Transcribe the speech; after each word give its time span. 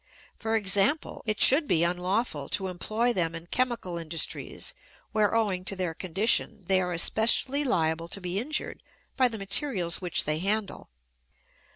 For 0.39 0.55
example, 0.55 1.21
it 1.27 1.39
should 1.39 1.67
be 1.67 1.83
unlawful 1.83 2.49
to 2.49 2.69
employ 2.69 3.13
them 3.13 3.35
in 3.35 3.45
chemical 3.45 3.99
industries 3.99 4.73
where, 5.11 5.35
owing 5.35 5.63
to 5.65 5.75
their 5.75 5.93
condition, 5.93 6.63
they 6.65 6.81
are 6.81 6.91
especially 6.91 7.63
liable 7.63 8.07
to 8.07 8.19
be 8.19 8.39
injured 8.39 8.81
by 9.15 9.27
the 9.27 9.37
materials 9.37 10.01
which 10.01 10.23
they 10.23 10.39
handle. 10.39 10.89